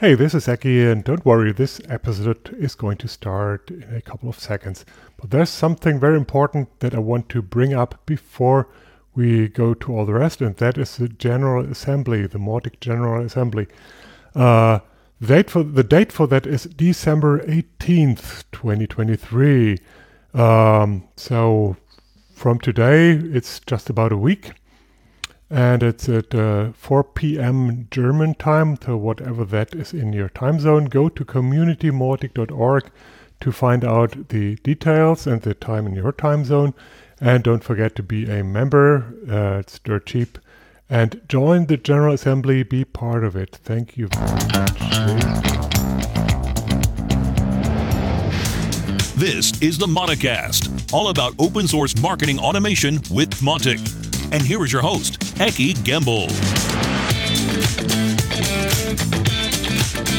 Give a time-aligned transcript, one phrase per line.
[0.00, 4.00] Hey, this is Eki, and don't worry, this episode is going to start in a
[4.00, 4.86] couple of seconds.
[5.18, 8.66] But there's something very important that I want to bring up before
[9.14, 13.22] we go to all the rest, and that is the General Assembly, the Mautic General
[13.22, 13.66] Assembly.
[14.34, 14.78] Uh,
[15.20, 19.76] the date for the date for that is December 18th, 2023.
[20.32, 21.76] Um, so
[22.32, 24.52] from today, it's just about a week
[25.50, 27.88] and it's at uh, 4 p.m.
[27.90, 30.84] German time, so whatever that is in your time zone.
[30.84, 32.90] Go to community.mautic.org
[33.40, 36.72] to find out the details and the time in your time zone.
[37.20, 40.38] And don't forget to be a member, uh, it's dirt cheap.
[40.88, 43.56] And join the General Assembly, be part of it.
[43.56, 44.08] Thank you.
[49.16, 54.09] This is the Mauticast, all about open source marketing automation with Mautic.
[54.32, 56.30] And here is your host, Eki Gümbel.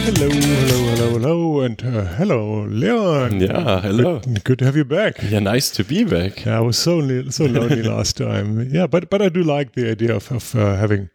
[0.04, 3.40] Hello, hello, hello, hello, and uh, hello, Leon.
[3.40, 4.20] Yeah, hello.
[4.20, 5.16] Good, good, to have you back.
[5.24, 6.46] Yeah, nice to be back.
[6.46, 8.70] Yeah, I was so so lonely last time.
[8.70, 11.10] Yeah, but but I do like the idea of, of uh, having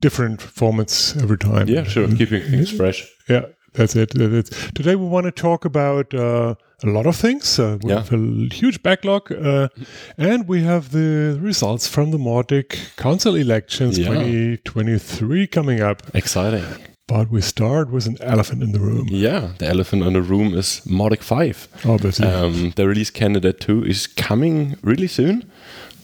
[0.00, 1.68] different formats every time.
[1.68, 3.06] Yeah, sure, keeping things fresh.
[3.28, 4.12] Yeah, that's it.
[4.14, 4.74] That's it.
[4.74, 6.12] Today we want to talk about.
[6.14, 7.58] Uh, a lot of things.
[7.58, 7.96] Uh, we yeah.
[7.96, 9.68] have a huge backlog, uh,
[10.18, 14.08] and we have the results from the Mautic Council elections yeah.
[14.08, 16.02] 2023 coming up.
[16.14, 16.64] Exciting.
[17.08, 19.06] But we start with an elephant in the room.
[19.08, 21.68] Yeah, the elephant in the room is Mautic 5.
[21.86, 22.26] Obviously.
[22.26, 25.50] Um, the release candidate 2 is coming really soon.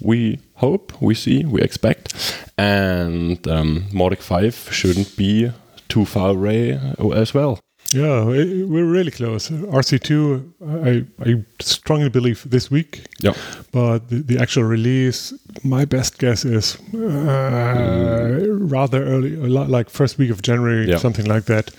[0.01, 2.15] We hope, we see, we expect.
[2.57, 5.51] And um, Mautic 5 shouldn't be
[5.93, 6.81] too far away
[7.15, 7.59] as well.
[7.91, 9.51] Yeah, we're really close.
[9.51, 13.05] RC2, I, I strongly believe this week.
[13.21, 13.35] Yeah.
[13.71, 18.73] But the, the actual release, my best guess is uh, mm.
[18.73, 20.97] rather early, like first week of January, yeah.
[20.97, 21.71] something like that.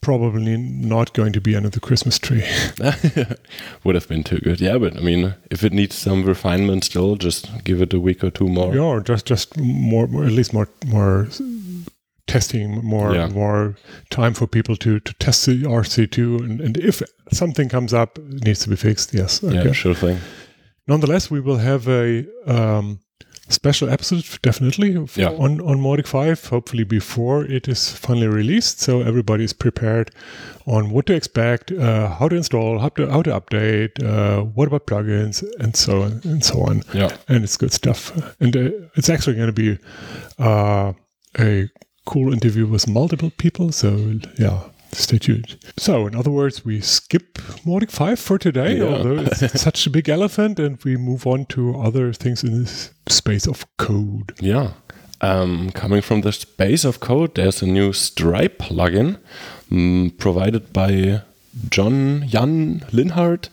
[0.00, 2.44] Probably not going to be under the Christmas tree.
[3.84, 4.60] Would have been too good.
[4.60, 8.24] Yeah, but I mean, if it needs some refinement still, just give it a week
[8.24, 8.74] or two more.
[8.74, 11.26] Yeah, or just just more, more at least more more
[12.34, 13.28] testing more yeah.
[13.28, 13.76] more
[14.10, 16.96] time for people to to test the RC2 and, and if
[17.32, 19.64] something comes up it needs to be fixed yes okay.
[19.64, 20.18] yeah sure thing
[20.88, 22.98] nonetheless we will have a um,
[23.48, 25.28] special episode definitely yeah.
[25.44, 30.10] on on Mautic 5 hopefully before it is finally released so everybody is prepared
[30.66, 34.66] on what to expect uh, how to install how to how to update uh, what
[34.66, 38.00] about plugins and so on and so on yeah and it's good stuff
[38.40, 39.78] and uh, it's actually going to be
[40.38, 40.92] uh,
[41.38, 41.68] a
[42.04, 43.72] cool interview with multiple people.
[43.72, 45.56] So yeah, stay tuned.
[45.76, 47.34] So in other words, we skip
[47.64, 48.84] Mautic 5 for today, yeah.
[48.84, 52.92] although it's such a big elephant, and we move on to other things in this
[53.08, 54.34] space of code.
[54.40, 54.72] Yeah.
[55.20, 59.18] Um, coming from the space of code, there's a new Stripe plugin
[59.70, 61.22] um, provided by
[61.70, 63.48] John Jan Linhart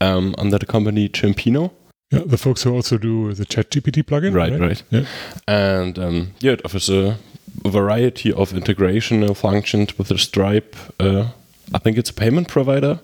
[0.00, 1.72] um, under the company Chimpino.
[2.10, 4.34] Yeah, the folks who also do the ChatGPT plugin.
[4.34, 4.60] Right, right.
[4.60, 4.82] right.
[4.90, 5.04] Yeah.
[5.46, 7.18] And um, yeah, it offers a
[7.64, 10.76] variety of integration functions with the Stripe.
[11.00, 11.28] Uh,
[11.74, 13.00] I think it's a payment provider.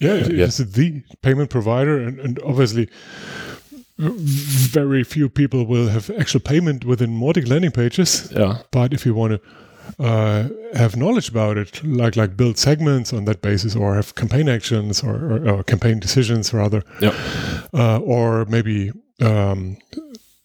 [0.00, 0.44] Yeah, it, yeah.
[0.46, 2.88] it's the payment provider, and, and obviously
[3.96, 8.32] very few people will have actual payment within Mautic landing pages.
[8.32, 8.58] Yeah.
[8.70, 13.24] But if you want to uh, have knowledge about it, like like build segments on
[13.26, 17.14] that basis, or have campaign actions or, or, or campaign decisions rather, yeah.
[17.72, 19.76] Uh, or maybe um,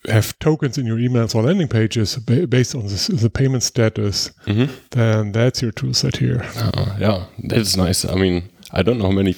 [0.09, 4.74] have tokens in your emails or landing pages based on this, the payment status, mm-hmm.
[4.92, 6.46] then that's your tool set here.
[6.56, 8.06] Uh, yeah, that's nice.
[8.06, 9.36] I mean, I don't know how many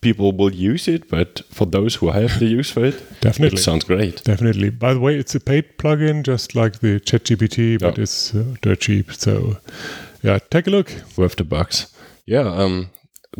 [0.00, 3.62] people will use it, but for those who have the use for it, definitely it
[3.62, 4.22] sounds great.
[4.24, 4.70] Definitely.
[4.70, 8.80] By the way, it's a paid plugin, just like the ChatGPT, but it's uh, dirt
[8.80, 9.12] cheap.
[9.14, 9.58] So,
[10.22, 10.92] yeah, take a look.
[11.16, 11.94] Worth the bucks.
[12.26, 12.40] Yeah.
[12.40, 12.90] Um,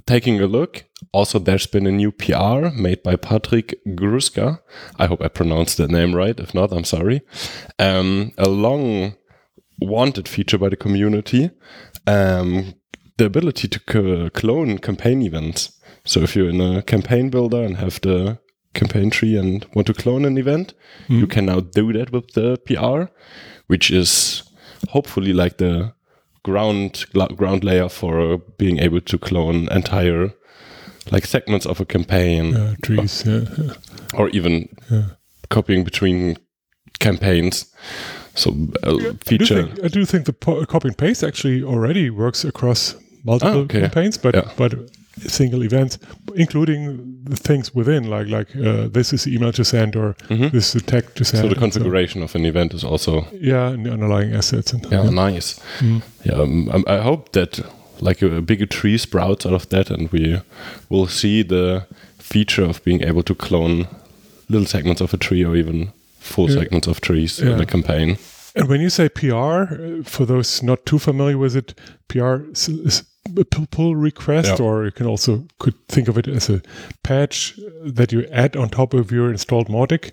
[0.06, 4.60] taking a look, also there's been a new PR made by Patryk Gruszka.
[4.98, 6.38] I hope I pronounced that name right.
[6.38, 7.22] If not, I'm sorry.
[7.78, 9.16] Um, a long
[9.80, 11.50] wanted feature by the community.
[12.06, 12.74] Um,
[13.18, 15.78] the ability to clone campaign events.
[16.04, 18.38] So if you're in a campaign builder and have the
[18.74, 20.74] campaign tree and want to clone an event,
[21.08, 21.18] mm.
[21.18, 23.12] you can now do that with the PR,
[23.66, 24.42] which is
[24.88, 25.92] hopefully like the
[26.44, 27.06] ground
[27.36, 30.32] ground layer for being able to clone entire
[31.10, 33.74] like segments of a campaign, yeah, trees, or, yeah,
[34.14, 34.68] or even
[35.50, 36.36] copying between
[37.00, 37.66] campaigns.
[38.34, 38.54] So
[38.86, 39.58] uh, a feature.
[39.58, 42.94] I do think, I do think the copy and paste actually already works across
[43.24, 43.80] multiple oh, okay.
[43.80, 44.74] campaigns, but but
[45.20, 45.98] single events,
[46.34, 50.48] including the things within, like like uh, this is email to send or mm-hmm.
[50.48, 51.42] this is text to send.
[51.42, 52.24] So the configuration so.
[52.24, 54.72] of an event is also yeah, and the underlying assets.
[54.72, 55.10] And, yeah, yeah.
[55.10, 55.60] nice.
[55.78, 56.02] Mm.
[56.24, 57.60] Yeah, um, um, I hope that
[58.00, 60.40] like a, a bigger tree sprouts out of that, and we
[60.88, 61.86] will see the
[62.18, 63.86] feature of being able to clone
[64.48, 66.60] little segments of a tree or even full Yeah.
[66.60, 67.54] segments of trees Yeah.
[67.54, 68.16] in a campaign.
[68.54, 71.74] And when you say PR, uh, for those not too familiar with it,
[72.08, 73.02] PR is,
[73.50, 74.64] pull- pull request, Yeah.
[74.66, 76.60] or you can also could think of it as a
[77.02, 77.54] patch
[77.84, 80.10] that you add on top of your installed Mautic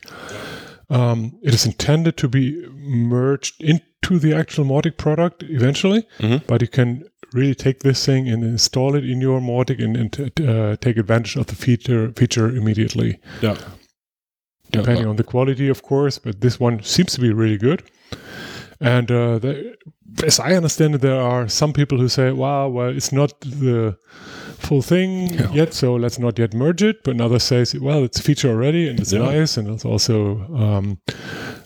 [0.91, 6.41] Um, it is intended to be merged into the actual Mautic product eventually, Mhm.
[6.47, 10.19] but you can really take this thing and install it in your Mautic and, and
[10.49, 13.57] uh, take advantage of the feature feature immediately Yeah.
[14.71, 16.17] depending on the quality, of course.
[16.17, 17.83] But this one seems to be really good.
[18.81, 19.75] And uh, the,
[20.23, 23.97] as I understand it, there are some people who say, "Wow, well, it's not the
[24.57, 25.51] full thing Yeah.
[25.53, 28.87] yet, so let's not yet merge it." But another says, "Well, it's a feature already,
[28.89, 29.25] and it's Yeah.
[29.25, 30.97] nice, and it's also um,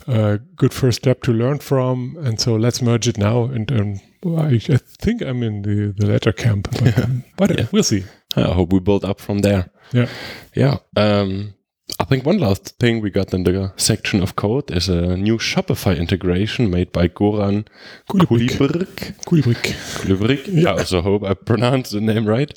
[0.07, 4.00] a good first step to learn from, and so let's merge it now." And um,
[4.38, 6.95] I, I think I'm in the the latter camp, but,
[7.38, 7.68] but Yeah.
[7.71, 8.04] we'll see.
[8.36, 9.69] I hope we build up from there.
[9.94, 10.07] Yeah.
[10.56, 10.77] Yeah.
[10.98, 11.54] Um,
[12.00, 15.38] I think one last thing we got in the section of code is a new
[15.38, 17.68] Shopify integration made by Goran
[18.09, 18.57] Culibrk.
[18.57, 19.15] Culibrk.
[19.25, 19.63] Culibrk.
[20.00, 20.65] Culibrk.
[20.65, 22.51] I also hope I pronounced the name right.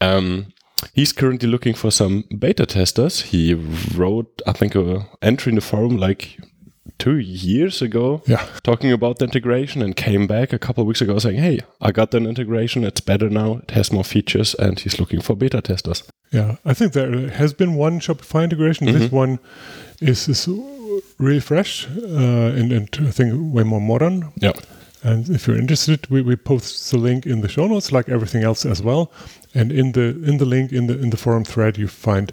[0.00, 0.46] Um,
[0.94, 3.22] he's currently looking for some beta testers.
[3.22, 6.38] He wrote, I think, an entry in the forum like
[6.98, 8.46] two years ago Yeah.
[8.62, 11.90] talking about the integration and came back a couple of weeks ago saying, hey, I
[11.92, 12.84] got an integration.
[12.84, 13.60] It's better now.
[13.62, 16.02] It has more features and he's looking for beta testers.
[16.32, 18.86] Yeah, I think there has been one Shopify integration.
[18.86, 19.16] This Mm-hmm.
[19.16, 19.38] one
[20.00, 20.48] is, is
[21.18, 24.32] really fresh uh, and, and I think way more modern.
[24.36, 24.52] Yeah.
[25.04, 28.44] And if you're interested, we, we post the link in the show notes, like everything
[28.44, 29.10] else as well.
[29.54, 32.32] And in the in the link in the in the forum thread, you find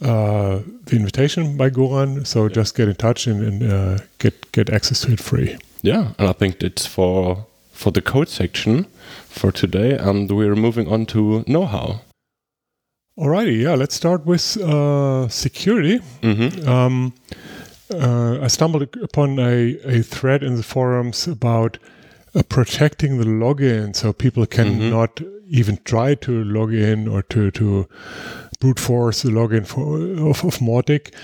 [0.00, 2.26] uh, the invitation by Goran.
[2.26, 5.56] So just get in touch and, and uh, get get access to it free.
[5.82, 8.86] Yeah, and I think it's for for the code section
[9.28, 12.00] for today, and we're moving on to know-how.
[13.16, 16.00] Alrighty, yeah, let's start with uh, security.
[16.22, 16.68] Mm-hmm.
[16.68, 17.12] Um,
[17.92, 21.78] uh, I stumbled upon a, a thread in the forums about
[22.34, 27.88] uh, protecting the login so people cannot even try to log in or to, to
[28.60, 29.96] brute force the login for,
[30.28, 31.14] of, of Mautic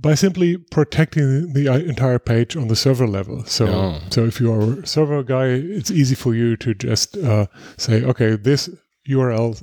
[0.00, 3.44] by simply protecting the uh, entire page on the server level.
[3.44, 4.00] So, Yeah.
[4.10, 7.46] so if you are a server guy, it's easy for you to just uh,
[7.76, 8.68] say, okay, this
[9.08, 9.56] URL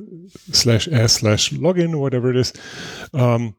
[0.55, 2.53] slash s slash login, whatever it is,
[3.13, 3.55] um,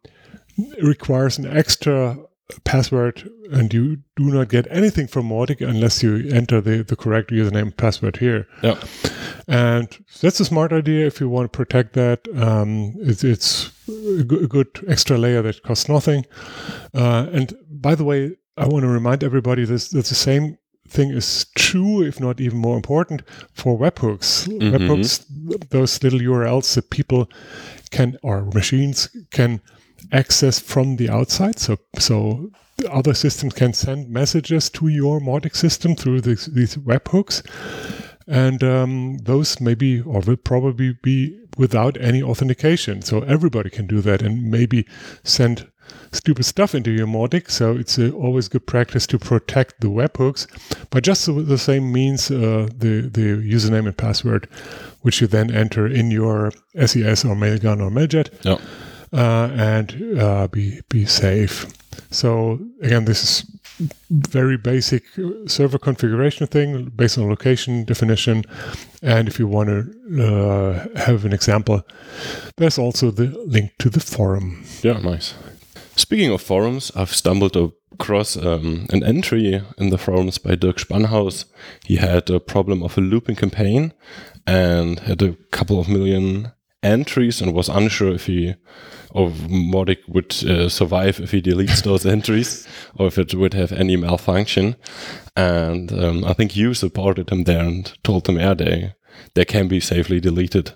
[0.83, 2.17] requires an extra
[2.65, 7.31] password and you do not get anything from Mautic unless you enter the, the correct
[7.31, 8.47] username and password here.
[8.63, 8.81] Yeah.
[9.49, 9.89] And
[10.21, 12.27] that's a smart idea if you want to protect that.
[12.37, 16.27] Um, it's, it's a good, a good extra layer that costs nothing.
[16.93, 21.11] Uh, and by the way, I want to remind everybody this that the same thing
[21.11, 24.47] is true, if not even more important, for webhooks.
[24.47, 25.25] Webhooks,
[25.71, 27.29] those little URLs that people
[27.91, 29.61] can or machines can
[30.13, 31.59] access from the outside.
[31.59, 32.51] So so
[32.91, 37.43] other systems can send messages to your Mautic system through these, these webhooks.
[38.27, 43.03] And um, those maybe or will probably be without any authentication.
[43.03, 44.87] So everybody can do that and maybe
[45.23, 45.71] send
[46.11, 47.51] stupid stuff into your Mautic.
[47.51, 50.47] So it's uh, always good practice to protect the webhooks
[50.91, 54.49] by just the, same means uh, the, the username and password,
[55.03, 58.31] which you then enter in your SES or Mailgun or Mailjet.
[59.15, 61.67] Uh, and uh, be be safe.
[62.11, 63.61] So again, this is
[64.11, 65.05] very basic
[65.47, 68.45] server configuration thing based on location definition.
[69.03, 71.83] And if you want to uh, have an example,
[72.57, 74.65] there's also the link to the forum.
[74.83, 75.35] Yeah, nice.
[75.97, 77.57] Speaking of forums, I've stumbled
[77.93, 81.45] across um, an entry in the forums by Dirk Spannhaus.
[81.85, 83.93] He had a problem of a looping campaign
[84.47, 86.53] and had a couple of million
[86.85, 88.55] entries and was unsure if he
[89.15, 93.73] or Mautic would uh, survive if he deletes those entries or if it would have
[93.73, 94.77] any malfunction.
[95.37, 98.95] And um, I think you supported him there and told him, yeah, they,
[99.35, 100.73] they can be safely deleted.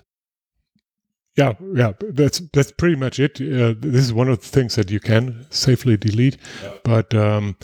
[1.37, 3.39] Yeah, yeah, that's that's pretty much it.
[3.39, 6.37] Uh, this is one of the things that you can safely delete,
[6.83, 7.55] but um,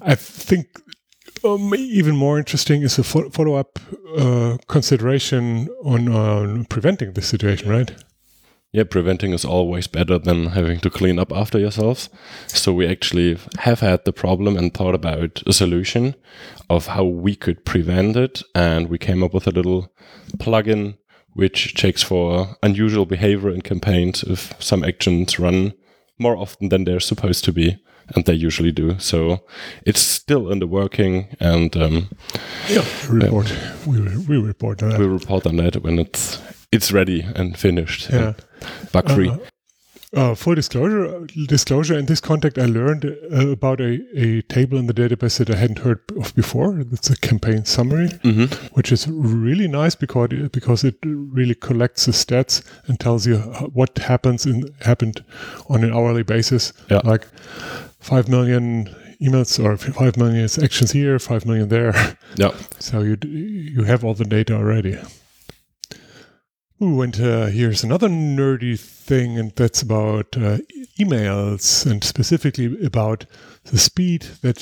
[0.00, 0.80] I think
[1.44, 3.78] um, even more interesting is a fo- follow-up
[4.16, 7.92] uh, consideration on, on preventing this situation, right?
[8.72, 12.08] Yeah, preventing is always better than having to clean up after yourselves.
[12.46, 16.14] So we actually have had the problem and thought about a solution
[16.70, 18.42] of how we could prevent it.
[18.54, 19.92] And we came up with a little
[20.38, 20.96] plugin
[21.34, 25.72] which checks for unusual behavior in campaigns if some actions run
[26.18, 27.78] more often than they're supposed to be.
[28.16, 28.98] and they usually do.
[28.98, 29.38] So
[29.86, 32.08] it's still in the working, and um,
[32.68, 33.52] yeah, report.
[33.86, 34.98] we we report on that.
[35.00, 36.38] We report on that when it's
[36.72, 38.10] it's ready and finished.
[38.10, 38.32] Yeah,
[38.92, 39.28] bug free.
[39.30, 39.38] Uh,
[40.14, 41.98] uh, full disclosure, disclosure.
[41.98, 45.56] In this context, I learned uh, about a, a table in the database that I
[45.56, 46.78] hadn't heard of before.
[46.80, 48.54] It's a campaign summary, mm-hmm.
[48.74, 53.38] which is really nice because because it really collects the stats and tells you
[53.72, 55.24] what happens in happened
[55.68, 56.72] on an hourly basis.
[56.90, 57.00] Yeah.
[57.04, 57.26] Like
[57.98, 61.94] five million emails or five million actions here, five million there.
[62.36, 62.52] Yeah.
[62.78, 64.98] So you you have all the data already.
[66.82, 70.58] Ooh, and uh, here's another nerdy thing, and that's about uh,
[70.98, 73.24] emails, and specifically about
[73.64, 74.56] the speed that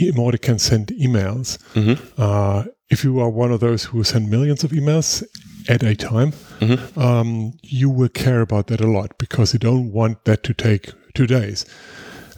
[0.00, 1.58] Mautic can send emails.
[1.74, 2.02] Mm-hmm.
[2.16, 5.22] Uh, if you are one of those who send millions of emails
[5.68, 6.98] at a time, mm-hmm.
[6.98, 10.92] um, you will care about that a lot because you don't want that to take
[11.14, 11.66] two days.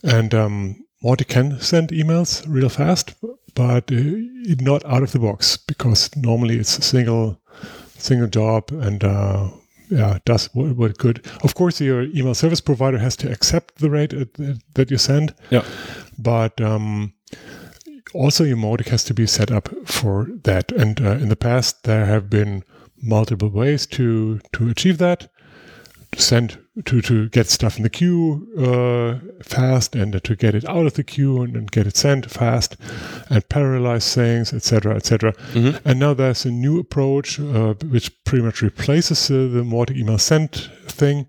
[0.03, 3.15] And um, Mautic can send emails real fast,
[3.55, 4.03] but uh,
[4.61, 7.41] not out of the box because normally it's a single
[7.99, 9.49] single job and uh,
[9.91, 11.27] yeah, does what, what it could.
[11.43, 14.13] Of course, your email service provider has to accept the rate
[14.75, 15.35] that you send.
[15.51, 15.65] Yeah.
[16.19, 17.15] But um,
[18.15, 20.73] also, your Mautic has to be set up for that.
[20.73, 22.65] And uh, in the past, there have been
[23.01, 25.31] multiple ways to to achieve that
[26.17, 30.87] send to to get stuff in the queue uh, fast and to get it out
[30.87, 32.77] of the queue and, and get it sent fast
[33.31, 35.77] and parallelize things etc etc mm-hmm.
[35.89, 40.19] and now there's a new approach uh, which pretty much replaces uh, the Mautic email
[40.19, 40.53] send
[40.87, 41.27] thing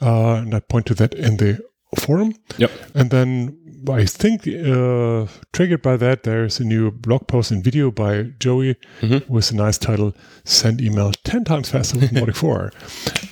[0.00, 1.60] uh, and i point to that in the
[1.94, 3.56] forum yep and then
[3.92, 8.76] I think uh, triggered by that, there's a new blog post and video by Joey
[9.00, 9.30] mm-hmm.
[9.32, 12.72] with a nice title Send Email 10 times faster with Mautic 4.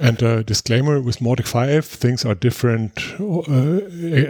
[0.01, 3.53] And uh, disclaimer with Mautic 5, things are different uh,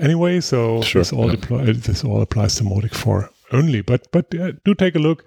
[0.00, 1.36] anyway, so sure, this, all yeah.
[1.36, 3.82] deploy, this all applies to Mautic 4 only.
[3.82, 5.24] But but uh, do take a look,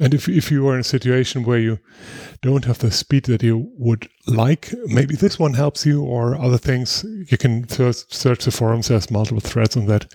[0.00, 1.78] and if if you are in a situation where you
[2.42, 6.58] don't have the speed that you would like, maybe this one helps you, or other
[6.58, 7.04] things.
[7.30, 8.88] You can search, search the forums.
[8.88, 10.12] There's multiple threads on that.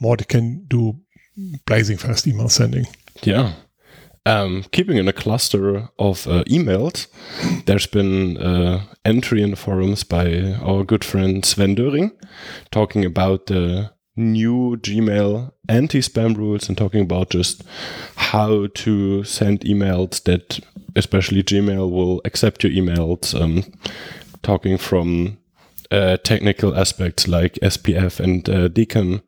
[0.00, 0.94] Mod can do
[1.66, 2.86] blazing fast email sending.
[3.22, 3.52] Yeah.
[4.26, 7.06] Um, keeping in a cluster of uh, emails,
[7.66, 12.10] there's been uh, entry in the forums by our good friend Sven Döring
[12.72, 17.62] talking about the new Gmail anti spam rules and talking about just
[18.16, 20.60] how to send emails that,
[20.94, 23.38] especially Gmail, will accept your emails.
[23.40, 23.64] Um,
[24.42, 25.38] talking from
[25.90, 29.22] uh, technical aspects like SPF and uh, DKIM,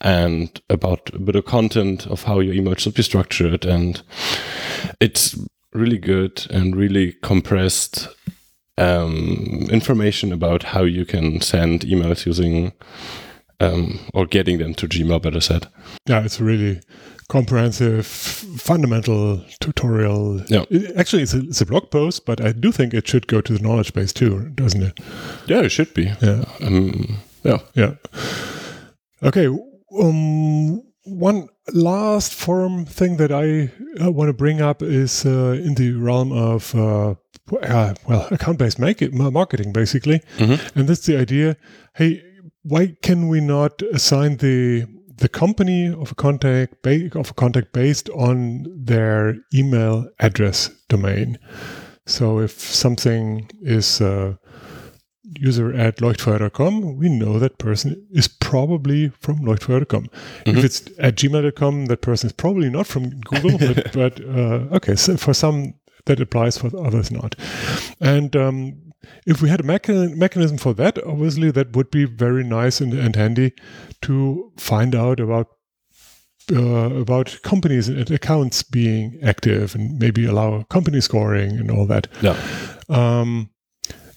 [0.00, 3.64] and about a bit of content of how your email should be structured.
[3.64, 4.02] And
[5.00, 5.38] it's
[5.72, 8.08] really good and really compressed
[8.76, 12.72] um, information about how you can send emails using
[13.60, 15.68] um, or getting them to Gmail, better said.
[16.06, 16.80] Yeah, it's a really
[17.28, 20.42] comprehensive, fundamental tutorial.
[20.48, 20.64] Yeah.
[20.70, 23.40] It, actually, it's a, it's a blog post, but I do think it should go
[23.40, 24.98] to the knowledge base too, doesn't it?
[25.46, 26.12] Yeah, it should be.
[26.22, 26.44] Yeah.
[26.60, 27.58] Um, yeah.
[27.74, 27.94] Yeah.
[29.22, 29.46] Okay.
[30.00, 33.72] Um, one last forum thing that I
[34.02, 37.14] uh, want to bring up is uh, in the realm of uh,
[37.62, 40.78] uh well account-based marketing, basically, mm-hmm.
[40.78, 41.56] and that's the idea.
[41.94, 42.22] Hey,
[42.62, 44.86] why can we not assign the
[45.16, 51.38] the company of a contact of a contact based on their email address domain?
[52.06, 54.34] So if something is uh,
[55.36, 60.04] user at leuchtfeuer.com, we know that person is probably from leuchtfeuer.com.
[60.06, 60.58] Mm-hmm.
[60.58, 64.96] If it's at gmail.com, that person is probably not from Google, but, but uh, okay,
[64.96, 65.74] so for some
[66.06, 67.34] that applies, for others not.
[68.00, 68.87] And um,
[69.26, 72.92] if we had a mecha- mechanism for that, obviously that would be very nice and,
[72.92, 73.52] and handy
[74.02, 75.48] to find out about
[76.50, 82.08] uh, about companies and accounts being active and maybe allow company scoring and all that.
[82.22, 82.36] Yeah.
[82.88, 83.50] Um,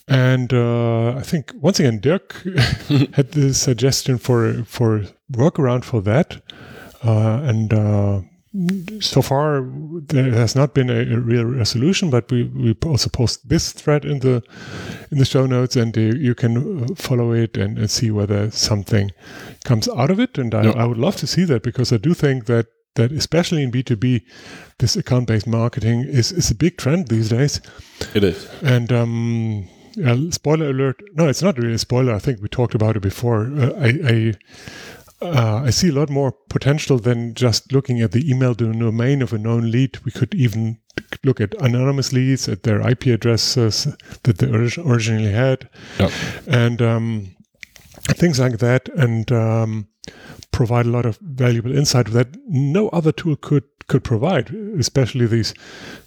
[0.07, 2.33] and uh, I think once again, Dirk
[3.13, 6.41] had the suggestion for for workaround for that,
[7.03, 8.21] uh, and uh,
[8.99, 9.61] so far
[10.07, 14.03] there has not been a, a, real resolution but we, we also post this thread
[14.03, 14.43] in the
[15.09, 18.51] in the show notes and uh, you can uh, follow it and, and, see whether
[18.51, 19.11] something
[19.63, 20.37] comes out of it.
[20.37, 23.63] And I, I would love to see that because i do think that that especially
[23.63, 24.21] in b2b
[24.79, 27.61] this account-based marketing is is a big trend these days.
[28.13, 28.49] It is.
[28.61, 29.69] And um
[30.05, 31.01] uh, spoiler alert.
[31.13, 32.13] No it's not really a spoiler.
[32.13, 33.51] I think we talked about it before.
[33.57, 34.33] Uh, I, I
[35.21, 39.33] uh, I see a lot more potential than just looking at the email domain of
[39.33, 40.03] a known lead.
[40.03, 40.79] We could even
[41.23, 43.87] look at anonymous leads, at their IP addresses
[44.23, 46.11] that they originally had, yep.
[46.47, 47.35] and um,
[48.09, 49.87] things like that, and um,
[50.51, 55.53] provide a lot of valuable insight that no other tool could could provide, especially these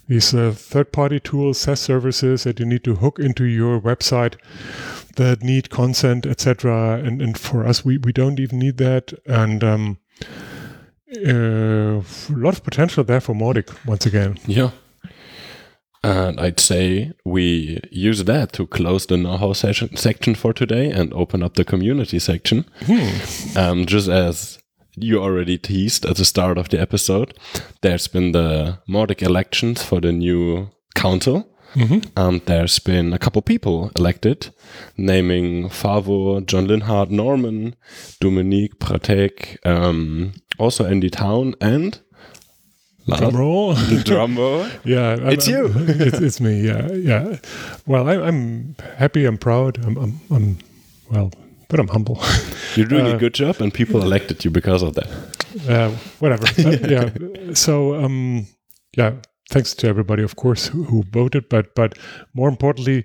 [0.08, 4.36] these uh, third party tools, SaaS services that you need to hook into your website
[5.16, 7.00] that need consent, etc.
[7.04, 9.98] And and for us, we we don't even need that, and um,
[11.16, 14.38] uh, a lot of potential there for Mautic once again.
[14.46, 14.70] Yeah.
[16.02, 21.14] And I'd say we use that to close the know-how session, section for today and
[21.14, 22.66] open up the community section.
[23.56, 24.58] Um, just as
[24.96, 27.34] you already teased at the start of the episode,
[27.82, 31.48] there's been the Mautic elections for the new council.
[32.16, 34.54] And there's been a couple people elected,
[34.96, 37.74] naming Favo, John Linhart Norman,
[38.20, 41.98] Dominique Pratek, um, also Andy Town, and
[43.08, 43.74] Drum roll.
[44.04, 44.66] drum roll.
[44.84, 45.66] Yeah, I'm- It's you.
[45.66, 46.60] I'm- it's, it's me.
[46.64, 47.38] Yeah, yeah.
[47.86, 49.24] Well, I, I'm happy.
[49.24, 49.84] I'm proud.
[49.84, 50.58] I'm, I'm, I'm
[51.10, 51.32] well,
[51.74, 52.18] but I'm humble.
[52.76, 55.06] You did a really Uh, good job, and people elected you because of that.
[55.68, 55.90] uh,
[56.20, 56.46] whatever.
[56.90, 57.10] Yeah.
[57.54, 58.46] So, um,
[58.96, 59.12] yeah.
[59.50, 61.48] Thanks to everybody, of course, who, who voted.
[61.48, 61.98] But, but
[62.32, 63.04] more importantly,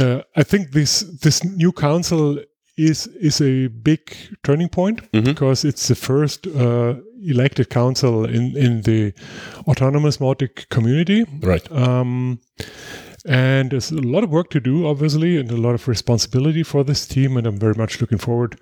[0.00, 2.38] uh, I think this this new council
[2.76, 4.00] is is a big
[4.42, 6.94] turning point because it's the first uh,
[7.30, 9.12] elected council in in the
[9.66, 11.24] autonomous Mautic community.
[11.40, 11.66] Right.
[11.72, 12.38] Um,
[13.26, 16.84] and there's a lot of work to do, obviously, and a lot of responsibility for
[16.84, 17.36] this team.
[17.36, 18.60] And I'm very much looking forward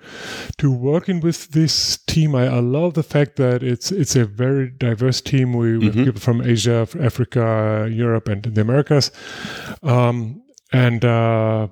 [0.58, 2.34] to working with this team.
[2.34, 5.52] I, I love the fact that it's it's a very diverse team.
[5.52, 9.10] We, we have people from Asia, Africa, Europe, and the Americas.
[9.82, 10.42] Um,
[10.72, 11.68] and uh,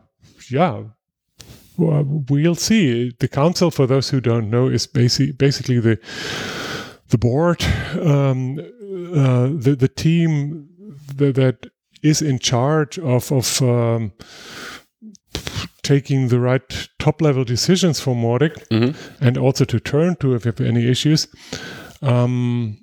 [0.50, 0.82] yeah,
[1.76, 3.12] well, we'll see.
[3.20, 5.98] The council, for those who don't know, is basi- basically the
[7.08, 7.62] the board,
[8.00, 10.68] um, uh, the the team
[11.16, 11.70] that, that
[12.02, 14.12] is in charge of of um,
[15.82, 18.52] taking the right top level decisions for Mautic
[19.20, 21.26] and also to turn to if you have any issues.
[22.02, 22.78] Um,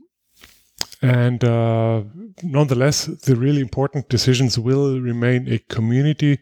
[1.02, 2.04] and uh,
[2.42, 6.40] nonetheless, the really important decisions will remain a community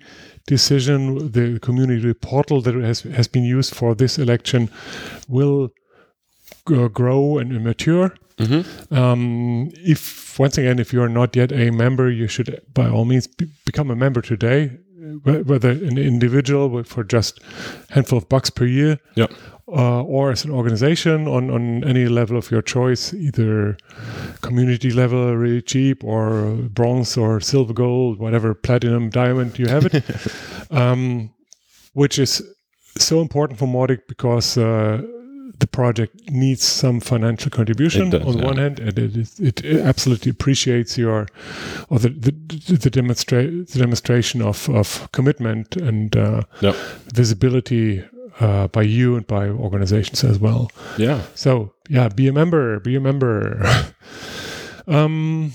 [0.47, 1.31] decision.
[1.31, 4.69] The community portal that has has been used for this election
[5.27, 5.71] will
[6.65, 8.13] grow and mature.
[8.91, 13.05] Um, if once again, if you are not yet a member, you should by all
[13.05, 14.77] means be, become a member today.
[15.23, 17.39] Whether an individual for just
[17.91, 19.27] handful of bucks per year, Yeah.
[19.67, 23.77] uh, or as an organization on, on any level of your choice, either
[24.41, 30.03] community level, really cheap, or bronze or silver, gold, whatever, platinum, diamond, you have it.
[30.71, 31.29] um,
[31.93, 32.41] which is
[32.97, 35.03] so important for Mautic because uh,
[35.59, 38.45] the project needs some financial contribution does, on yeah.
[38.45, 41.27] one hand, and it, is, it absolutely appreciates your
[41.89, 42.31] or the the,
[42.77, 46.73] the, demonstra- the demonstration of, of commitment and uh, Yeah.
[47.13, 48.03] visibility
[48.39, 50.69] uh, by you and by organizations as well.
[50.97, 51.21] Yeah.
[51.35, 53.61] So yeah, be a member, be a member.
[54.87, 55.53] um,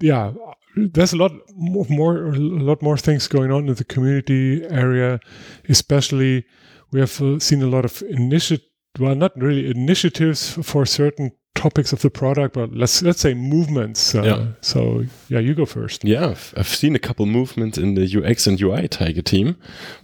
[0.00, 0.32] yeah,
[0.76, 5.20] there's a lot more, more, a lot more things going on in the community area.
[5.68, 6.44] Especially,
[6.92, 8.66] we have uh, seen a lot of initiative.
[8.98, 14.14] Well, not really initiatives for certain topics of the product, but let's let's say movements.
[14.14, 14.46] Uh, Yeah.
[14.60, 16.04] So yeah, you go first.
[16.04, 19.56] Yeah, I've, I've seen a couple movements in the UX and UI Tiger team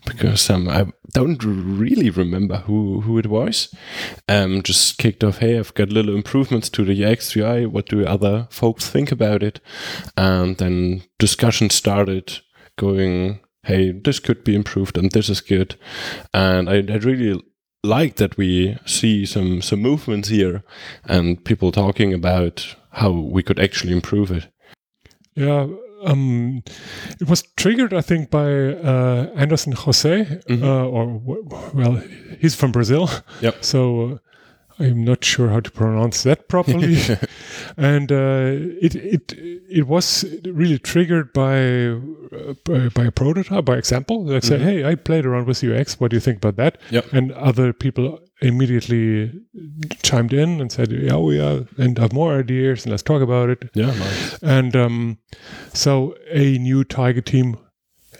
[0.05, 3.75] because um, I don't really remember who, who it was.
[4.29, 7.66] Um, just kicked off, hey, I've got little improvements to the UX UI.
[7.66, 9.61] What do other folks think about it?
[10.16, 12.40] And then discussion started
[12.77, 15.77] going, hey, this could be improved and this is good.
[16.33, 17.40] And I, I really
[17.85, 20.62] like that we see some some movements here
[21.05, 24.48] and people talking about how we could actually improve it.
[25.35, 25.66] Yeah,
[26.05, 26.62] um,
[27.20, 31.20] it was triggered, I think, by uh, Anderson Jose, uh, or
[31.72, 32.03] well,
[32.38, 33.09] he's from Brazil.
[33.40, 33.64] Yep.
[33.64, 34.18] So uh,
[34.79, 36.99] I'm not sure how to pronounce that properly.
[37.77, 39.33] and uh, it it
[39.71, 44.25] it was really triggered by uh, by, by a prototype, by example.
[44.25, 46.01] That said, "Hey, I played around with UX.
[46.01, 47.13] What do you think about that?" Yep.
[47.13, 49.33] And other people immediately
[50.03, 53.51] chimed in and said, "Yeah, we are, and have more ideas, and let's talk about
[53.51, 54.43] it." Yeah, nice.
[54.43, 55.19] And um,
[55.73, 57.57] so a new Tiger team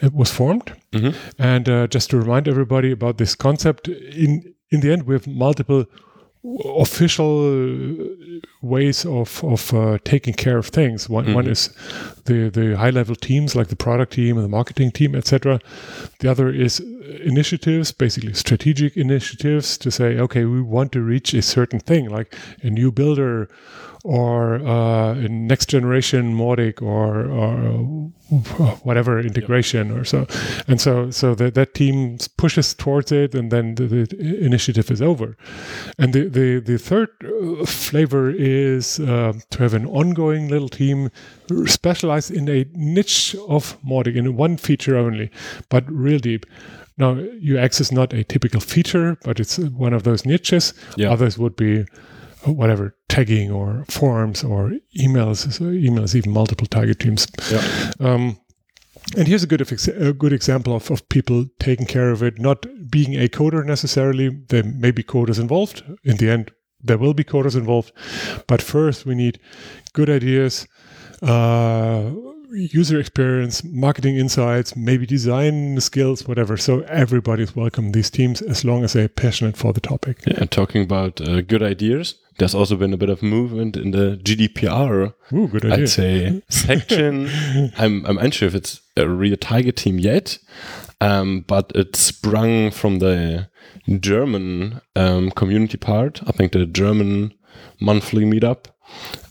[0.01, 0.73] uh, was formed.
[1.39, 5.27] And uh, just to remind everybody about this concept, in in the end, we have
[5.27, 5.85] multiple
[6.65, 7.97] official
[8.61, 11.09] ways of of uh, taking care of things.
[11.09, 11.69] One one is
[12.25, 15.59] the the high level teams like the product team and the marketing team, etc.
[16.19, 16.79] The other is
[17.23, 22.35] initiatives, basically strategic initiatives to say, okay, we want to reach a certain thing, like
[22.61, 23.49] a new builder
[24.03, 28.02] or uh, next generation Mautic or, or
[28.83, 29.97] whatever integration yep.
[29.97, 30.27] or so.
[30.67, 35.01] And so so that, that team pushes towards it and then the, the initiative is
[35.01, 35.37] over.
[35.97, 41.09] And the, the, the third uh, flavor is uh, to have an ongoing little team
[41.65, 45.29] specialized in a niche of Mautic, in one feature only,
[45.69, 46.45] but real deep.
[46.97, 50.73] Now, UX is not a typical feature, but it's one of those niches.
[50.95, 51.11] Yeah.
[51.11, 51.85] Others would be
[52.45, 57.27] whatever tagging or forms or emails, emails even multiple Tiger teams.
[57.51, 57.91] Yeah.
[57.99, 58.39] Um,
[59.17, 62.65] and here's a good a good example of, of people taking care of it, not
[62.89, 64.29] being a coder necessarily.
[64.29, 65.83] There may be coders involved.
[66.03, 66.51] In the end,
[66.81, 67.91] there will be coders involved.
[68.47, 69.39] But first, we need
[69.93, 70.67] good ideas,
[71.21, 72.11] uh,
[72.51, 76.57] user experience, marketing insights, maybe design skills, whatever.
[76.57, 80.19] So everybody's welcome these teams as long as they're passionate for the topic.
[80.25, 84.19] Yeah, talking about uh, good ideas, there's also been a bit of movement in the
[84.23, 85.13] GDPR.
[85.33, 85.83] Ooh, good idea.
[85.83, 87.29] I'd say section.
[87.77, 90.39] I'm I'm unsure if it's a real Tiger team yet,
[91.01, 93.49] um, but it sprung from the
[93.99, 96.21] German um, community part.
[96.27, 97.33] I think the German
[97.79, 98.65] monthly meetup,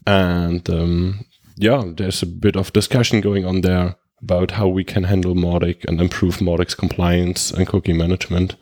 [0.07, 1.25] and um,
[1.57, 5.85] yeah, there's a bit of discussion going on there about how we can handle Mautic
[5.87, 8.57] and improve Mautic's compliance and cookie management.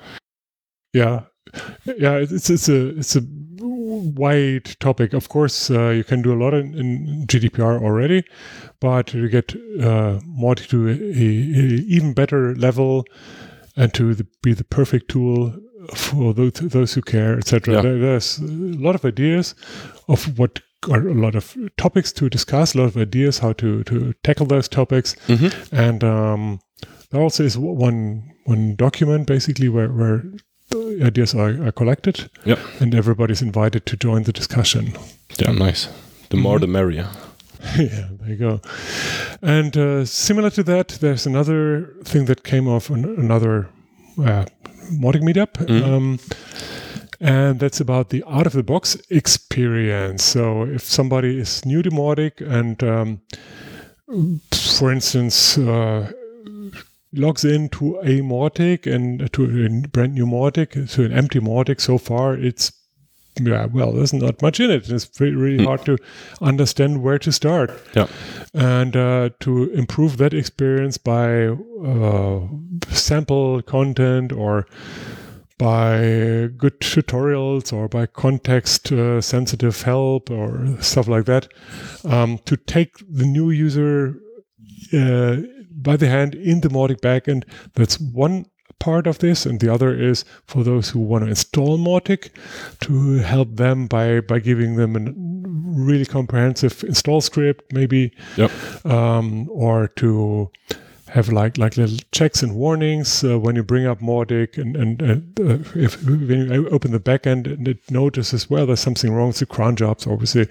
[0.92, 1.24] Yeah,
[1.84, 3.22] yeah, it's it's a it's a
[3.90, 5.12] wide topic.
[5.12, 8.24] Of course, uh, you can do a lot in, in, GDPR already,
[8.80, 13.04] but to get uh, Mautic to a, a, even better level
[13.76, 15.54] and to the, be the perfect tool
[15.94, 17.74] for those, those who care, etc.
[17.74, 17.82] Yeah.
[17.82, 19.54] There, there's a lot of ideas
[20.08, 23.84] of what are a lot of topics to discuss, a lot of ideas how to
[23.84, 25.76] to tackle those topics, mm-hmm.
[25.76, 26.60] and um,
[27.10, 30.24] there also is one one document basically where where
[31.02, 34.92] ideas are, are collected, yeah, and everybody's invited to join the discussion.
[35.38, 35.88] Yeah, nice.
[36.30, 36.60] The more, mm-hmm.
[36.60, 37.08] the merrier.
[37.76, 38.60] yeah, there you go.
[39.42, 43.68] And uh, similar to that, there's another thing that came off an, another
[44.18, 44.46] uh,
[44.90, 45.52] Mautic meetup.
[45.52, 45.94] Mm-hmm.
[45.94, 46.18] Um,
[47.20, 50.24] and that's about the out of the box experience.
[50.24, 53.20] So if somebody is new to Mautic and, um,
[54.52, 56.12] for instance, uh,
[57.12, 61.98] logs into a Mautic and to a brand new Mautic, to an empty Mautic, so
[61.98, 62.72] far it's
[63.38, 64.88] yeah, well, there's not much in it.
[64.90, 65.66] It's really, really mm.
[65.66, 65.96] hard to
[66.40, 67.70] understand where to start.
[67.94, 68.08] Yeah.
[68.52, 72.40] And uh, to improve that experience by uh,
[72.88, 74.66] sample content or
[75.58, 81.48] by good tutorials or by context uh, sensitive help or stuff like that
[82.04, 84.16] um, to take the new user
[84.94, 85.36] uh,
[85.82, 87.44] by the hand in the Mautic backend.
[87.74, 88.46] That's one
[88.78, 92.30] part of this, and the other is for those who want to install Mautic
[92.80, 95.12] to help them by by giving them a
[95.80, 98.50] really comprehensive install script, maybe, yep.
[98.84, 100.50] um, or to
[101.10, 105.02] have like like little checks and warnings uh, when you bring up Mautic and and
[105.40, 109.38] uh, if when you open the backend and it notices well there's something wrong with
[109.38, 110.48] the cron jobs the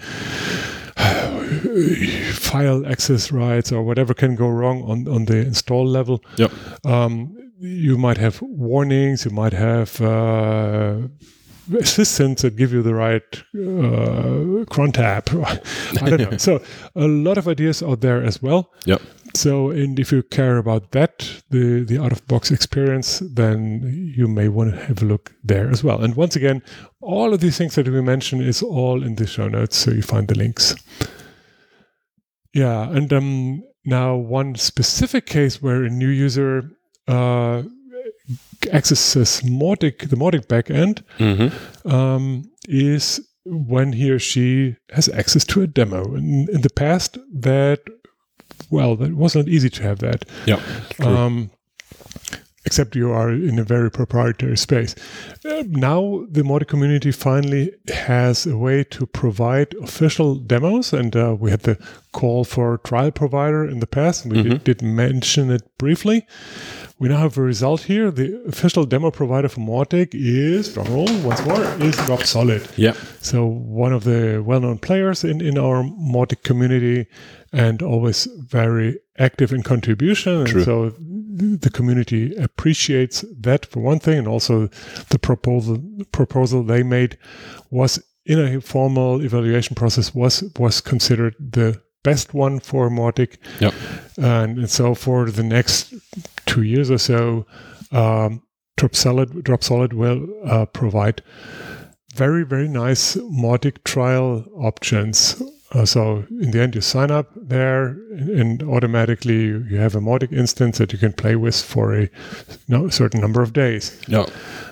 [2.33, 6.23] file access rights or whatever can go wrong on on the install level.
[6.37, 6.51] Yep.
[6.85, 9.25] Um, you might have warnings.
[9.25, 9.99] You might have.
[10.01, 11.07] Uh,
[11.77, 15.29] assistants that give you the right uh, cron tab.
[16.01, 16.37] I don't know.
[16.37, 16.61] so
[16.95, 18.71] a lot of ideas out there as well.
[18.85, 19.01] Yep.
[19.35, 24.27] So, and if you care about that, the, the out of box experience, then you
[24.27, 26.01] may want to have a look there as well.
[26.01, 26.63] And once again,
[27.01, 30.01] all of these things that we mentioned is all in the show notes, so you
[30.01, 30.75] find the links.
[32.59, 36.69] Yeah, and um, now one specific case where a new user
[37.07, 37.63] uh,
[38.73, 41.89] accesses Mautic, the Mautic backend, mm-hmm.
[41.89, 46.15] um, is when he or she has access to a demo.
[46.15, 47.79] In, in the past, that
[48.69, 50.25] well, that was not easy to have that.
[50.45, 50.61] Yeah.
[50.99, 51.49] Um,
[52.65, 54.95] except you are in a very proprietary space.
[55.45, 61.35] Uh, now, the Mautic community finally has a way to provide official demos, and uh,
[61.39, 61.77] we had the
[62.11, 64.63] call for trial provider in the past, and we mm-hmm.
[64.63, 66.25] did, mention it briefly.
[66.97, 68.11] We now have a result here.
[68.11, 72.69] The official demo provider for Mautic is, drumroll once more, is Dropsolid.
[72.75, 72.93] Yeah.
[73.21, 77.07] So one of the well-known players in, in our Mautic community
[77.53, 80.45] and always very active in contribution.
[80.45, 80.57] True.
[80.57, 80.93] And so
[81.39, 84.67] the community appreciates that for one thing, and also
[85.09, 87.17] the proposal proposal they made
[87.71, 93.37] was in a formal evaluation process was was considered the best one for Mautic.
[93.59, 93.73] Yep.
[94.17, 95.93] And, so for the next
[96.45, 97.45] two years or so,
[97.91, 98.43] um,
[98.77, 101.21] Dropsolid, Drop Solid will uh, provide
[102.15, 105.41] very very nice Mautic trial options.
[105.71, 110.31] Uh, so in the end, you sign up there, and automatically you have a Mautic
[110.31, 112.09] instance that you can play with for a
[112.67, 113.99] no, certain number of days.
[114.07, 114.25] Yeah.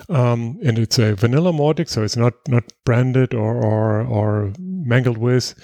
[0.08, 5.18] Um, and it's a vanilla Mautic, so it's not not branded or or, or mangled
[5.18, 5.54] with.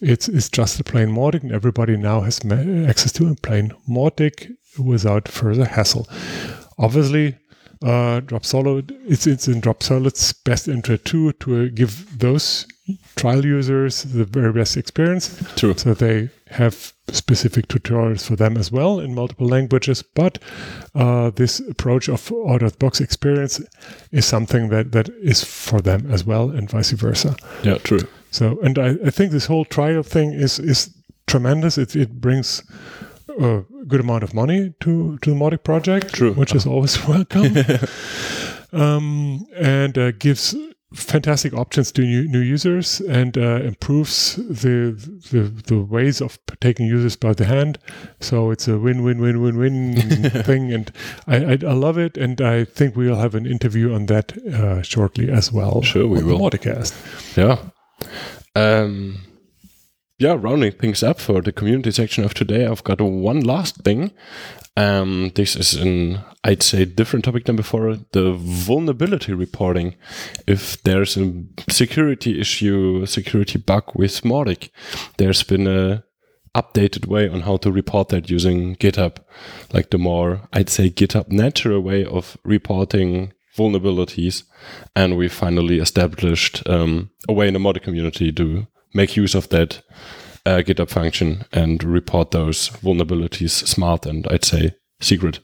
[0.00, 3.72] It's it's just a plain Mautic, and everybody now has ma- access to a plain
[3.88, 6.06] Mautic without further hassle.
[6.78, 7.36] Obviously,
[7.84, 12.66] uh, Dropsolid it's it's in Dropsolid's best interest too to uh, give those
[13.16, 15.42] trial users the very best experience.
[15.56, 15.74] True.
[15.76, 20.02] So they have specific tutorials for them as well in multiple languages.
[20.02, 20.38] But
[20.94, 23.60] uh, this approach of out of box experience
[24.12, 27.36] is something that, that is for them as well, and vice versa.
[27.62, 28.00] Yeah, true.
[28.30, 30.90] So, and I, I think this whole trial thing is is
[31.26, 31.78] tremendous.
[31.78, 32.62] It it brings
[33.40, 36.32] a good amount of money to to the Mautic project, True.
[36.34, 37.56] which is always welcome,
[38.72, 40.54] um, and uh, gives
[40.94, 44.92] fantastic options to new, new users and uh, improves the,
[45.30, 47.78] the the ways of taking users by the hand.
[48.20, 49.94] So it's a win win win win win
[50.44, 50.90] thing, and
[51.26, 52.16] I, I I love it.
[52.16, 55.82] And I think we'll have an interview on that uh, shortly as well.
[55.82, 56.38] Sure, we will.
[56.38, 56.94] Mauticast.
[57.36, 57.58] Yeah.
[58.56, 59.18] Um,
[60.18, 64.12] yeah, rounding things up for the community section of today, I've got one last thing.
[64.76, 69.96] Um, this is an, I'd say, different topic than before the vulnerability reporting.
[70.46, 74.70] If there's a security issue, a security bug with Mautic,
[75.16, 76.04] there's been a
[76.54, 79.16] updated way on how to report that using GitHub.
[79.72, 84.44] Like the more, I'd say, GitHub natural way of reporting vulnerabilities.
[84.94, 89.48] And we finally established um, a way in the Mautic community to make use of
[89.50, 89.82] that
[90.46, 95.40] uh, GitHub function and report those vulnerabilities smart and I'd say secret.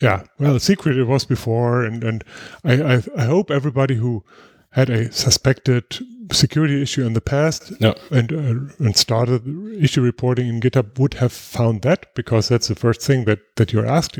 [0.00, 2.24] Yeah, well, secret it was before, and and
[2.64, 4.24] I I, I hope everybody who
[4.70, 5.82] had a suspected
[6.30, 7.94] security issue in the past Yeah.
[8.10, 9.42] and uh, and started
[9.82, 13.72] issue reporting in GitHub would have found that because that's the first thing that that
[13.72, 14.18] you're asked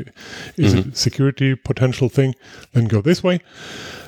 [0.57, 2.33] is it a security potential thing
[2.73, 3.39] then go this way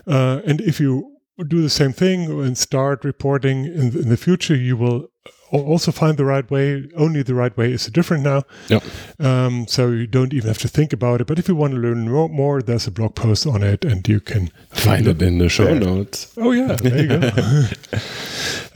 [0.07, 1.10] uh, and if you
[1.47, 5.07] do the same thing and start reporting in, in the future you will
[5.51, 8.83] also find the right way only the right way is different now Yep.
[9.19, 11.79] um, so you don't even have to think about it but if you want to
[11.79, 15.49] learn more, there's a blog post on it and you can Find it in the
[15.49, 15.75] show there.
[15.79, 16.33] notes.
[16.37, 17.29] Oh yeah, there you go.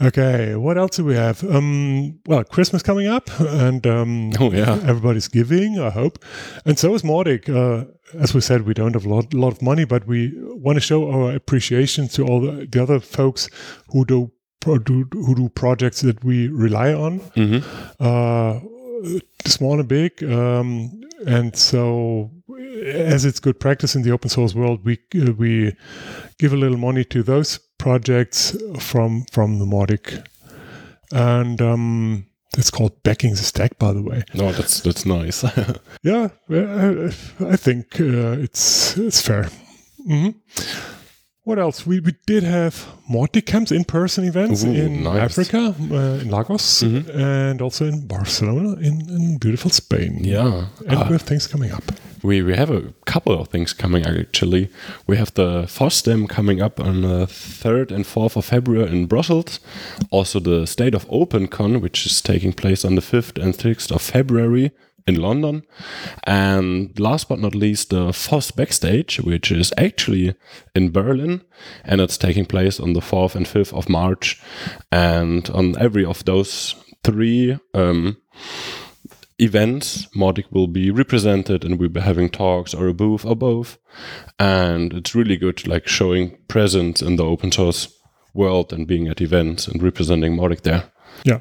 [0.02, 1.42] okay, what else do we have?
[1.44, 4.78] Um, well, Christmas coming up, and um, Oh, yeah.
[4.84, 5.78] everybody's giving.
[5.78, 6.22] I hope,
[6.64, 7.48] and so is Mautic.
[7.48, 10.76] Uh, as we said, we don't have a lot, lot of money, but we want
[10.76, 13.48] to show our appreciation to all the, the other folks
[13.88, 17.20] who do, pro- do who do projects that we rely on
[18.00, 18.60] uh,
[19.44, 20.22] small and big.
[20.24, 22.30] Um, and so,
[22.84, 25.74] as it's good practice in the open source world, we uh, we
[26.38, 30.24] give a little money to those projects from from the Mautic,
[31.12, 32.26] and um,
[32.58, 34.24] it's called backing the stack, by the way.
[34.34, 35.44] No, that's that's nice.
[36.02, 37.10] Yeah, I,
[37.52, 39.48] I think uh, it's it's fair.
[40.06, 40.30] hmm
[41.44, 41.86] What else?
[41.86, 42.74] We, we did have
[43.08, 45.22] Mautic camps in person events Ooh, in nice.
[45.30, 50.18] Africa, uh, in Lagos, and also in Barcelona, in, in beautiful Spain.
[50.24, 50.66] yeah.
[50.88, 51.84] And Uh, we have things coming up.
[52.26, 54.68] We we have a couple of things coming actually.
[55.06, 59.60] We have the FOSDEM coming up on the 3rd and 4th of February in Brussels.
[60.10, 64.02] Also the State of OpenCon, which is taking place on the 5th and 6th of
[64.02, 64.72] February
[65.06, 65.62] in London.
[66.24, 70.34] And last but not least, the FOSS Backstage, which is actually
[70.74, 71.42] in Berlin
[71.84, 74.40] and it's taking place on the 4th and 5th of March.
[74.90, 78.16] And on every of those three, um,
[79.38, 83.78] events, Mautic will be represented and we'll be having talks or a booth or both.
[84.38, 87.92] And it's really good, like showing presence in the open source
[88.34, 90.84] world and being at events and representing Mautic there.
[91.24, 91.40] Yeah.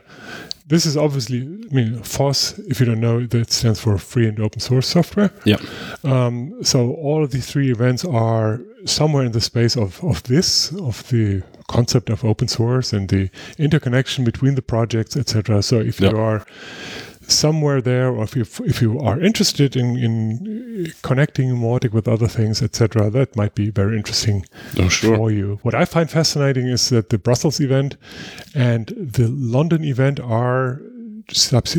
[0.67, 4.39] This is obviously, I mean, FOSS, if you don't know, that stands for Free and
[4.39, 5.31] Open Source Software.
[5.43, 5.58] Yeah.
[6.03, 10.71] Um, so all of these three events are somewhere in the space of, of this,
[10.73, 13.29] of the concept of open source and the
[13.60, 15.62] interconnection between the projects, etc.
[15.62, 16.10] So if Yeah.
[16.12, 16.45] you are
[17.27, 22.27] somewhere there, or if you if you are interested in in connecting Mautic with other
[22.27, 24.45] things, etc., that might be very interesting
[24.79, 25.15] Oh, sure.
[25.17, 25.59] for you.
[25.63, 27.97] What I find fascinating is that the Brussels event
[28.53, 30.81] and the London event are
[31.51, 31.75] what's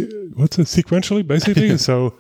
[0.59, 1.79] it sequentially basically.
[1.89, 2.15] so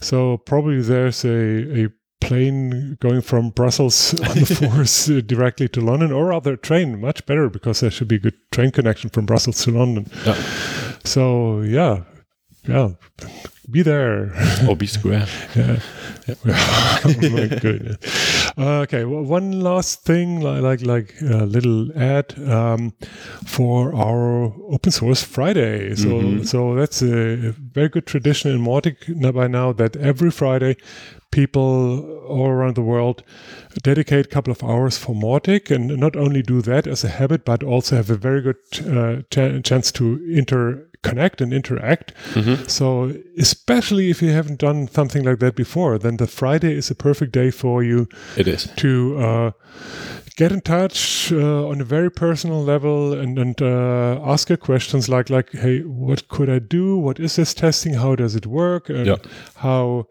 [0.00, 1.88] so probably there's a a
[2.20, 6.98] plane going from Brussels on the force uh, directly to London, or rather a train,
[7.00, 10.06] much better because there should be a good train connection from Brussels to London.
[10.24, 10.34] Yeah.
[11.04, 12.00] So yeah,
[12.66, 12.90] yeah,
[13.70, 14.32] be there.
[14.68, 15.26] Or be square.
[15.56, 15.78] yeah.
[16.46, 17.98] oh my goodness.
[18.56, 22.92] Uh, okay, well, one last thing, like like, like a little ad um,
[23.46, 25.94] for our open source Friday.
[25.96, 26.46] So Mhm.
[26.46, 28.96] so that's a very good tradition in Mautic
[29.34, 30.76] by now that every Friday
[31.30, 33.22] people all around the world
[33.82, 37.44] dedicate a couple of hours for Mautic and not only do that as a habit,
[37.44, 40.20] but also have a very good uh, ch- chance to
[41.04, 42.12] interconnect and interact.
[42.68, 46.94] So, especially if you haven't done something like that before, then the Friday is a
[46.94, 48.68] perfect day for you It is.
[48.76, 49.50] to uh,
[50.36, 55.08] get in touch uh, on a very personal level and, and uh, ask your questions
[55.08, 58.88] like like hey what could i do what is this testing how does it work
[58.88, 59.16] and Yeah.
[59.56, 60.06] how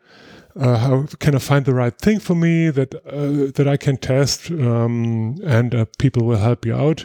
[0.55, 3.97] uh, how can I find the right thing for me that uh, that I can
[3.97, 7.03] test, um, and uh, people will help you out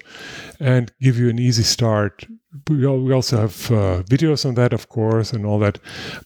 [0.61, 2.27] and give you an easy start.
[2.68, 5.78] We, al- we also have uh, videos on that, of course, and all that.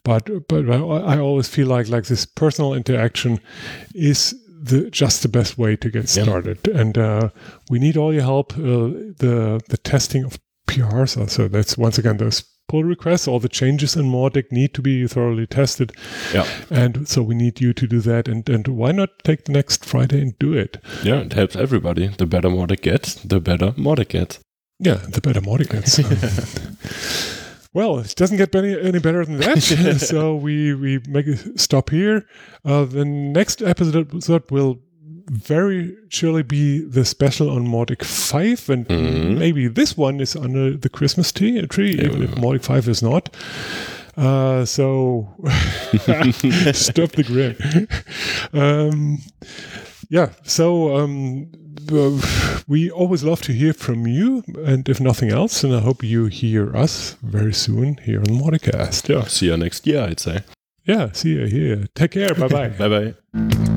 [0.05, 3.41] But but I, always feel like like this personal interaction
[3.95, 7.31] is the just the best way to get started, and uh,
[7.71, 8.53] we need all your help.
[8.53, 11.49] Uh, the the testing of PRs also.
[11.49, 13.29] That's once again those pull requests.
[13.29, 15.93] All the changes in Mautic need to be thoroughly tested.
[16.33, 16.47] Yeah.
[16.71, 18.29] And so we need you to do that.
[18.29, 20.79] And, and why not take the next Friday and do it?
[21.03, 22.09] Yeah, it helps everybody.
[22.09, 24.39] The better Mautic gets, the better Mautic gets.
[24.83, 25.41] Yeah, the better.
[25.41, 25.47] Um,
[27.73, 29.63] well, it doesn't get any, any better than that.
[30.01, 32.27] so we, we make a stop here.
[32.65, 34.81] Uh, the next episode will
[35.31, 38.69] very surely be the special on Mautic 5.
[38.71, 39.39] And Mhm.
[39.39, 43.29] maybe this one is under the Christmas tree, tree even if Mautic 5 is not.
[44.17, 45.29] Uh, so
[46.73, 47.89] stop the grin.
[48.53, 49.19] um,
[50.11, 51.51] yeah, so um,
[51.91, 56.03] Uh, we always love to hear from you, and if nothing else, and I hope
[56.03, 59.09] you hear us very soon here on Mauticast.
[59.09, 60.41] Yeah, see you next year, I'd say.
[60.85, 61.87] Yeah, see you here.
[61.95, 62.35] Take care.
[62.35, 62.69] Bye bye.
[62.69, 62.89] Bye
[63.35, 63.69] bye.